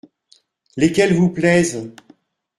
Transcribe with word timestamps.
Lesquelles 0.77 1.13
vous 1.13 1.29
plaisent? 1.29 1.91